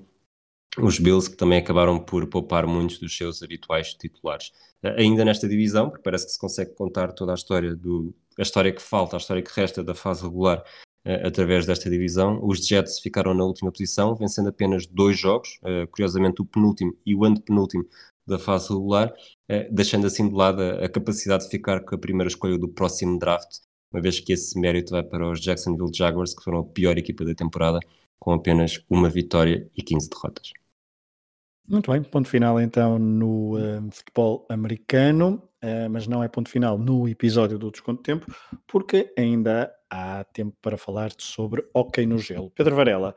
[0.78, 4.52] os Bills que também acabaram por poupar muitos dos seus habituais titulares.
[4.96, 8.72] Ainda nesta divisão, porque parece que se consegue contar toda a história do a história
[8.72, 10.64] que falta, a história que resta da fase regular
[11.06, 12.40] uh, através desta divisão.
[12.42, 17.14] Os Jets ficaram na última posição, vencendo apenas dois jogos, uh, curiosamente o penúltimo e
[17.14, 17.84] o antepenúltimo
[18.26, 21.98] da fase regular, uh, deixando assim de lado a, a, capacidade de ficar com a
[21.98, 23.58] primeira escolha do próximo draft
[23.92, 27.24] uma vez que esse mérito vai para os Jacksonville Jaguars, que foram a pior equipa
[27.24, 27.78] da temporada,
[28.18, 30.52] com apenas uma vitória e 15 derrotas.
[31.68, 36.76] Muito bem, ponto final então no uh, futebol americano, uh, mas não é ponto final
[36.76, 38.26] no episódio do Desconto Tempo,
[38.66, 42.50] porque ainda há tempo para falar sobre hockey no gelo.
[42.50, 43.14] Pedro Varela,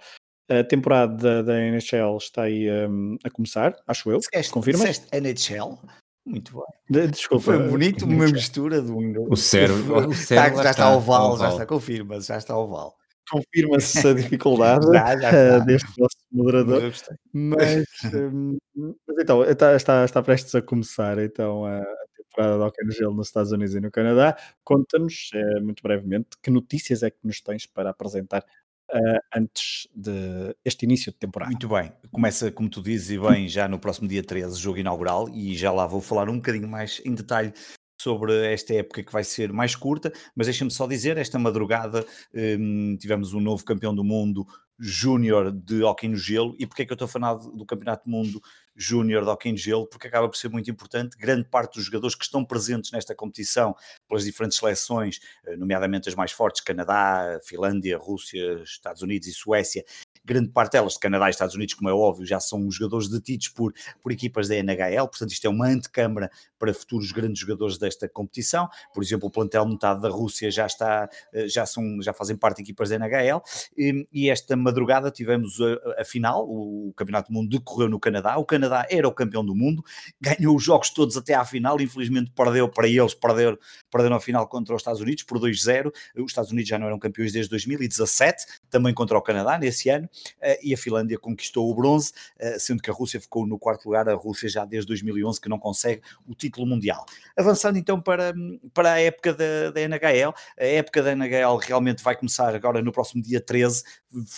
[0.50, 4.20] a temporada da NHL está aí um, a começar, acho eu.
[4.52, 4.86] Confirma?
[5.12, 5.80] NHL?
[6.26, 6.54] Muito
[6.90, 7.08] bem.
[7.10, 7.44] Desculpa.
[7.44, 9.28] Foi bonito, uma mistura de um.
[9.30, 10.10] O cérebro.
[10.10, 12.96] O cérebro já está oval, já está, confirma-se, já está oval.
[13.30, 16.94] Confirma-se a dificuldade já, já eh, deste nosso moderador.
[17.34, 21.84] Mas, hum, mas então, está, está, está prestes a começar então a
[22.16, 24.38] temporada de Hockey no Gelo nos Estados Unidos e no Canadá.
[24.64, 28.44] Conta-nos, é, muito brevemente, que notícias é que nos tens para apresentar
[28.92, 31.52] uh, antes deste início de temporada.
[31.52, 35.30] Muito bem, começa, como tu dizes, e bem, já no próximo dia 13, jogo inaugural,
[35.30, 37.54] e já lá vou falar um bocadinho mais em detalhe
[38.00, 42.98] sobre esta época que vai ser mais curta, mas deixa-me só dizer, esta madrugada um,
[42.98, 44.46] tivemos um novo campeão do mundo
[44.78, 48.06] júnior de hockey no gelo, e porque é que eu estou a falar do Campeonato
[48.06, 48.42] do Mundo
[48.76, 51.18] Júnior de Hockey em Gelo, porque acaba por ser muito importante.
[51.18, 53.74] Grande parte dos jogadores que estão presentes nesta competição,
[54.08, 59.86] pelas diferentes seleções, eh, nomeadamente as mais fortes, Canadá, Finlândia, Rússia, Estados Unidos e Suécia,
[60.26, 63.50] grande parte delas de Canadá e Estados Unidos, como é óbvio, já são jogadores detidos
[63.50, 68.10] por, por equipas da NHL, portanto isto é uma antecâmara para futuros grandes jogadores desta
[68.10, 72.36] competição, por exemplo o plantel metade da Rússia já está, eh, já são, já fazem
[72.36, 73.42] parte de equipas da NHL,
[73.78, 78.38] e, e esta madrugada tivemos a, a, final, o Campeonato do Mundo decorreu no Canadá,
[78.38, 79.84] o Canadá era o campeão do mundo,
[80.20, 83.58] ganhou os jogos todos até à final, infelizmente perdeu para eles, perderam,
[83.96, 87.00] perderam a final contra os Estados Unidos por 2-0, os Estados Unidos já não eram
[87.00, 90.10] campeões desde 2017, também contra o Canadá nesse ano,
[90.42, 93.86] eh, e a Finlândia conquistou o bronze, eh, sendo que a Rússia ficou no quarto
[93.86, 97.06] lugar, a Rússia já desde 2011 que não consegue o título mundial.
[97.38, 98.34] Avançando então para,
[98.74, 102.92] para a época da, da NHL, a época da NHL realmente vai começar agora no
[102.92, 103.82] próximo dia 13,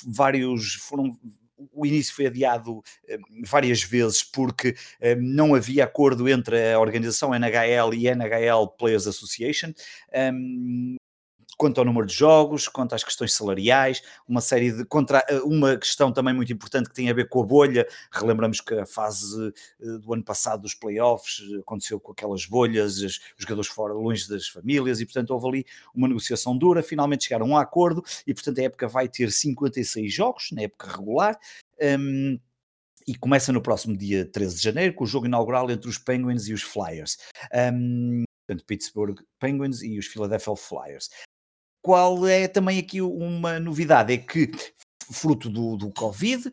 [0.05, 1.17] vários foram
[1.73, 4.75] o início foi adiado eh, várias vezes porque
[5.19, 9.73] não havia acordo entre a organização NHL e NHL Players Association
[11.57, 15.75] quanto ao número de jogos, quanto às questões salariais, uma série de contra eh, uma
[15.75, 17.87] questão também muito importante que tem a ver com a bolha.
[18.11, 22.97] Relembramos que a fase eh, do ano passado dos playoffs eh, aconteceu com aquelas bolhas,
[22.99, 26.83] os jogadores fora longe das famílias e portanto houve ali uma negociação dura.
[26.83, 30.91] Finalmente chegaram a um acordo e portanto a época vai ter 56 jogos na época
[30.95, 31.39] regular.
[31.81, 32.39] Um,
[33.07, 36.49] e começa no próximo dia 13 de janeiro, com o jogo inaugural entre os Penguins
[36.49, 37.17] e os Flyers.
[37.73, 41.09] Um, portanto, Pittsburgh Penguins e os Philadelphia Flyers
[41.81, 44.13] qual é também aqui uma novidade?
[44.13, 44.51] É que
[45.11, 46.51] fruto do, do Covid,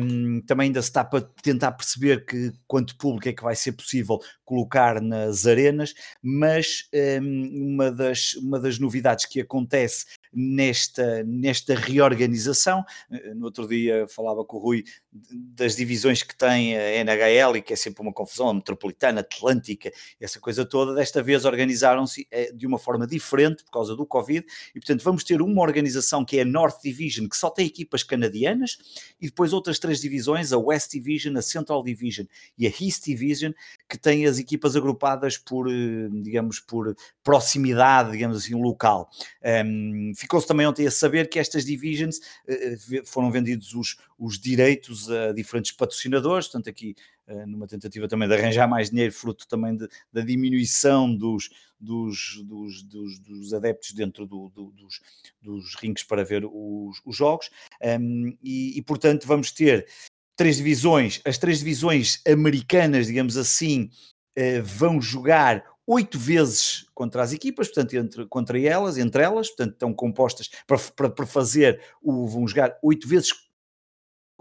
[0.00, 3.72] um, também ainda se está para tentar perceber que quanto público é que vai ser
[3.72, 6.88] possível colocar nas arenas, mas
[7.22, 12.84] um, uma, das, uma das novidades que acontece nesta, nesta reorganização.
[13.10, 17.62] Eh, no outro dia falava com o Rui das divisões que tem a NHL e
[17.62, 20.94] que é sempre uma confusão, a metropolitana, atlântica, essa coisa toda.
[20.94, 25.24] Desta vez organizaram-se eh, de uma forma diferente por causa do Covid e, portanto, vamos
[25.24, 28.78] ter uma organização que é a North Division, que só tem equipas canadianas,
[29.20, 33.52] e depois outras três divisões, a West Division, a Central Division e a East Division,
[33.88, 39.10] que têm as equipas agrupadas por, eh, digamos, por proximidade, digamos assim, local.
[39.64, 45.10] Um, Ficou-se também ontem a saber que estas divisions uh, foram vendidos os, os direitos
[45.10, 46.94] a diferentes patrocinadores, portanto aqui
[47.26, 51.50] uh, numa tentativa também de arranjar mais dinheiro, fruto também de, da diminuição dos,
[51.80, 55.00] dos, dos, dos, dos adeptos dentro do, do, dos,
[55.42, 57.50] dos rinques para ver os, os jogos,
[58.00, 59.88] um, e, e portanto vamos ter
[60.36, 63.90] três divisões, as três divisões americanas, digamos assim,
[64.38, 69.72] uh, vão jogar oito vezes contra as equipas, portanto, entre, contra elas, entre elas, portanto,
[69.72, 73.30] estão compostas para, para, para fazer, o, vão jogar oito vezes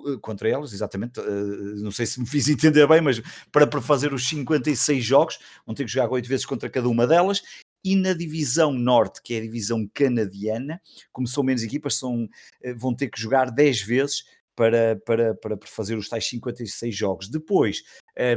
[0.08, 3.22] eh, contra elas, exatamente, uh, não sei se me fiz entender bem, mas
[3.52, 7.08] para, para fazer os 56 jogos, vão ter que jogar oito vezes contra cada uma
[7.08, 7.42] delas,
[7.84, 10.80] e na divisão norte, que é a divisão canadiana,
[11.12, 12.30] como são menos equipas, são,
[12.76, 14.24] vão ter que jogar 10 vezes
[14.62, 17.28] para, para, para fazer os tais 56 jogos.
[17.28, 17.82] Depois,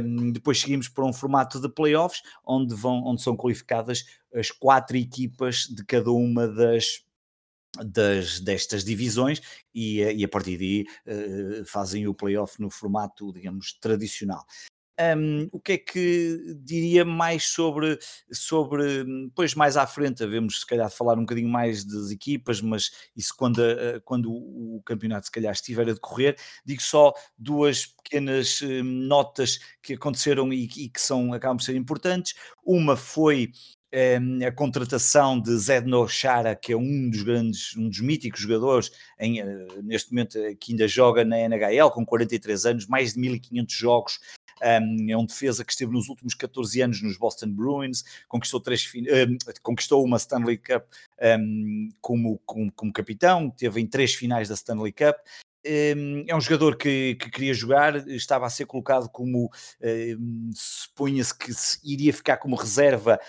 [0.01, 4.03] um, depois seguimos para um formato de playoffs, onde, vão, onde são qualificadas
[4.33, 7.05] as quatro equipas de cada uma das
[7.77, 9.41] das, destas divisões
[9.73, 14.45] e, e, a partir daí uh, fazem o playoff no formato, digamos, tradicional.
[14.97, 17.99] Um, o que é que diria mais sobre,
[18.31, 22.61] sobre, depois mais à frente, havemos se calhar de falar um bocadinho mais das equipas,
[22.61, 27.85] mas isso quando, a, quando o campeonato se calhar estiver a decorrer, digo só duas
[27.85, 32.33] pequenas hum, notas que aconteceram e, e que são, acabam por ser importantes.
[32.65, 33.51] Uma foi
[34.45, 39.39] a contratação de Zedno Chara, que é um dos grandes, um dos míticos jogadores em,
[39.39, 44.19] eh, neste momento que ainda joga na NHL com 43 anos, mais de 1500 jogos,
[44.61, 48.89] um, é um defesa que esteve nos últimos 14 anos nos Boston Bruins, conquistou, três,
[48.95, 50.85] um, conquistou uma Stanley Cup
[51.39, 55.15] um, como, como, como, capitão, teve em três finais da Stanley Cup.
[55.67, 59.49] É um jogador que, que queria jogar, estava a ser colocado como
[60.53, 61.51] supunha-se que
[61.83, 63.19] iria ficar como reserva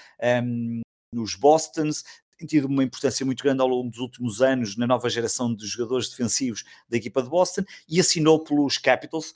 [1.15, 2.05] nos Bostons,
[2.37, 5.67] tem tido uma importância muito grande ao longo dos últimos anos na nova geração de
[5.67, 9.35] jogadores defensivos da equipa de Boston e assinou pelos Capitals.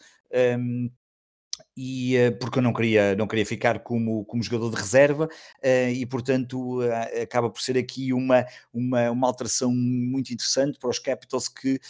[0.59, 0.91] Um,
[1.83, 5.91] e uh, porque eu não queria, não queria ficar como, como jogador de reserva uh,
[5.91, 10.99] e portanto uh, acaba por ser aqui uma, uma, uma alteração muito interessante para os
[10.99, 11.81] Capitals que,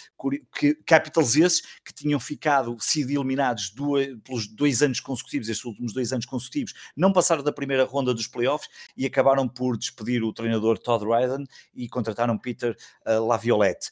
[0.56, 5.92] que Capitals esses que tinham ficado sido eliminados dois, pelos dois anos consecutivos, estes últimos
[5.92, 10.32] dois anos consecutivos, não passaram da primeira ronda dos playoffs e acabaram por despedir o
[10.32, 13.90] treinador Todd Ryden e contrataram Peter Laviolette.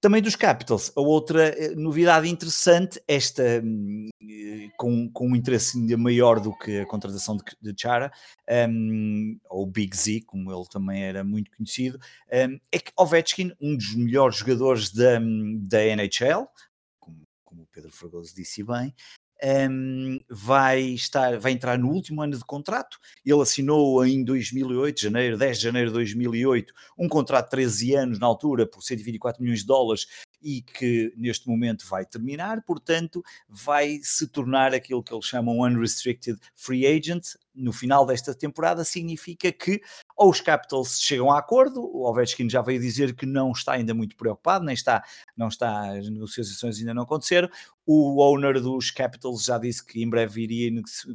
[0.00, 5.76] Também dos Capitals, a outra eh, novidade interessante, esta hum, eh, com, com um interesse
[5.76, 8.12] ainda maior do que a contratação de, de Chara,
[8.70, 11.98] um, ou Big Z, como ele também era muito conhecido,
[12.32, 16.46] um, é que Ovechkin, um dos melhores jogadores da, hum, da NHL,
[17.00, 18.94] como, como o Pedro Fragoso disse bem,
[19.42, 22.98] um, vai, estar, vai entrar no último ano de contrato.
[23.24, 28.18] Ele assinou em 2008, janeiro, 10 de janeiro de 2008, um contrato de 13 anos
[28.18, 30.06] na altura por 124 milhões de dólares
[30.42, 36.38] e que neste momento vai terminar, portanto, vai se tornar aquilo que eles chamam unrestricted
[36.54, 37.34] free agent.
[37.54, 39.80] No final desta temporada, significa que
[40.18, 43.94] ou os Capitals chegam a acordo, o Ovechkin já veio dizer que não está ainda
[43.94, 45.04] muito preocupado, nem está,
[45.36, 47.48] não está, as negociações ainda não aconteceram.
[47.86, 50.70] O owner dos Capitals já disse que em breve iria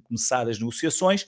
[0.08, 1.28] começar as negociações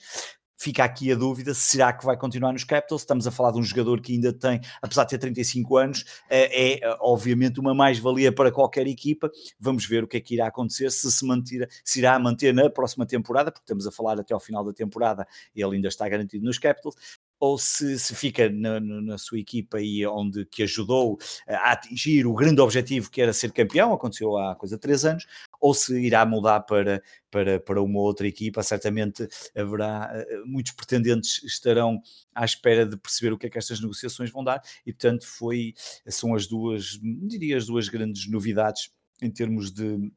[0.56, 3.02] fica aqui a dúvida, será que vai continuar nos Capitals?
[3.02, 6.78] Estamos a falar de um jogador que ainda tem, apesar de ter 35 anos, eh,
[6.80, 9.30] é obviamente uma mais-valia para qualquer equipa.
[9.60, 12.70] Vamos ver o que é que irá acontecer, se se, manter, se irá manter na
[12.70, 16.44] próxima temporada, porque estamos a falar até ao final da temporada, ele ainda está garantido
[16.44, 16.96] nos Capitals,
[17.38, 22.34] ou se, se fica na, na, sua equipa e onde que ajudou a atingir o
[22.34, 25.26] grande objetivo que era ser campeão, aconteceu há coisa três anos,
[25.60, 31.42] ou se irá mudar para, para, para uma outra equipa, certamente haverá eh, muitos pretendentes
[31.44, 32.00] estarão
[32.34, 35.74] à espera de perceber o que é que estas negociações vão dar e portanto foi,
[36.08, 40.10] são as duas, diria as duas grandes novidades em termos de,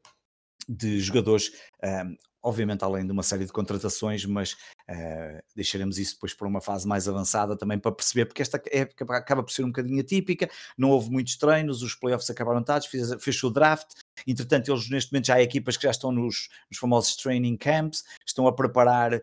[0.68, 1.50] de jogadores
[1.82, 4.52] um, obviamente além de uma série de contratações, mas
[4.88, 9.04] uh, deixaremos isso depois para uma fase mais avançada também para perceber, porque esta época
[9.16, 13.50] acaba por ser um bocadinho atípica, não houve muitos treinos, os playoffs acabaram fez, fechou
[13.50, 13.88] o draft,
[14.26, 18.04] entretanto eles neste momento já há equipas que já estão nos, nos famosos training camps,
[18.26, 19.20] estão a preparar uh,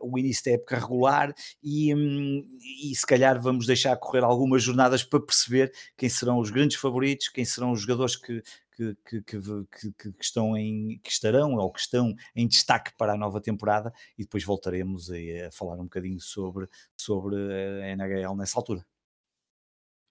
[0.00, 2.46] o início da época regular e, um,
[2.82, 7.28] e se calhar vamos deixar correr algumas jornadas para perceber quem serão os grandes favoritos,
[7.28, 8.42] quem serão os jogadores que,
[8.76, 13.16] que, que, que, que, estão em, que estarão ou que estão em destaque para a
[13.16, 15.14] nova temporada e depois voltaremos a,
[15.46, 18.84] a falar um bocadinho sobre, sobre a NHL nessa altura.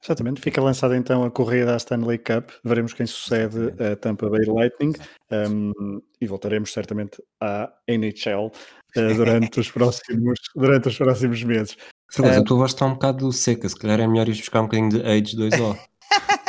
[0.03, 4.45] Exatamente, fica lançada então a corrida à Stanley Cup, veremos quem sucede a Tampa Bay
[4.45, 4.93] Lightning
[5.32, 8.51] um, e voltaremos certamente à NHL uh,
[8.95, 11.76] eh, durante, os próximos, durante os próximos meses.
[12.11, 14.61] Fernando, uh, a tua voz está um bocado seca, se calhar é melhor ir buscar
[14.61, 15.76] um bocadinho de Age 2O.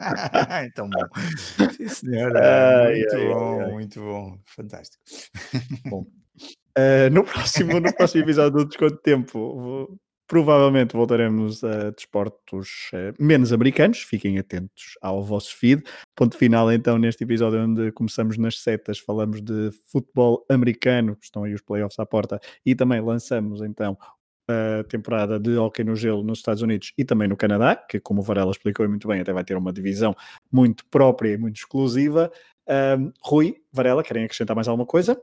[0.66, 1.06] então bom.
[1.76, 2.86] Sim, senhora.
[2.86, 4.38] Ai, muito ai, bom, ai, muito bom.
[4.46, 5.02] Fantástico.
[5.86, 6.06] Bom.
[6.78, 13.22] Uh, no, próximo, no próximo episódio do Desconto Tempo, vou, provavelmente voltaremos a desportos uh,
[13.22, 13.98] menos americanos.
[14.02, 15.82] Fiquem atentos ao vosso feed.
[16.14, 21.52] Ponto final, então, neste episódio onde começamos nas setas, falamos de futebol americano, estão aí
[21.52, 23.98] os playoffs à porta, e também lançamos então
[24.50, 28.20] a temporada de hockey no gelo nos Estados Unidos e também no Canadá, que como
[28.20, 30.14] o Varela explicou muito bem, até vai ter uma divisão
[30.50, 32.30] muito própria e muito exclusiva.
[32.68, 35.20] Um, Rui, Varela, querem acrescentar mais alguma coisa?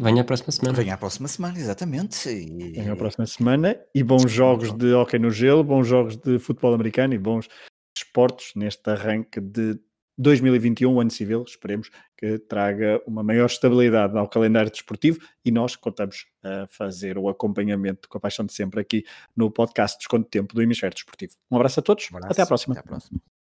[0.00, 0.76] Venha à próxima semana.
[0.76, 2.28] Venha à próxima semana, exatamente.
[2.28, 2.72] E...
[2.72, 6.72] Venha à próxima semana e bons jogos de hockey no gelo, bons jogos de futebol
[6.72, 7.48] americano e bons
[7.96, 9.78] esportes neste arranque de
[10.18, 16.26] 2021, ano civil, esperemos que traga uma maior estabilidade ao calendário desportivo e nós contamos
[16.42, 19.04] a fazer o acompanhamento com a paixão de sempre aqui
[19.36, 21.34] no podcast Desconto Tempo do Hemisfério Desportivo.
[21.50, 22.72] Um abraço a todos, um abraço, até à próxima.
[22.74, 23.37] Até à próxima.